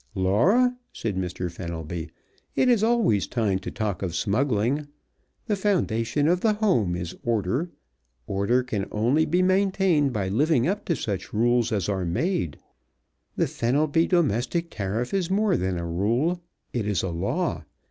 "Laura," 0.15 0.75
said 0.91 1.15
Mr. 1.15 1.51
Fenelby, 1.51 2.09
"it 2.55 2.67
is 2.69 2.83
always 2.83 3.27
time 3.27 3.59
to 3.59 3.69
talk 3.69 4.01
of 4.01 4.15
smuggling. 4.15 4.87
The 5.45 5.55
foundation 5.55 6.27
of 6.27 6.41
the 6.41 6.53
home 6.53 6.95
is 6.95 7.15
order; 7.23 7.69
order 8.25 8.63
can 8.63 8.87
only 8.91 9.27
be 9.27 9.43
maintained 9.43 10.11
by 10.11 10.27
living 10.27 10.67
up 10.67 10.85
to 10.85 10.95
such 10.95 11.33
rules 11.33 11.71
as 11.71 11.87
are 11.87 12.03
made; 12.03 12.57
the 13.35 13.45
Fenelby 13.45 14.07
Domestic 14.07 14.71
Tariff 14.71 15.13
is 15.13 15.29
more 15.29 15.55
than 15.55 15.77
a 15.77 15.85
rule, 15.85 16.41
it 16.73 16.87
is 16.87 17.03
a 17.03 17.09
law. 17.11 17.63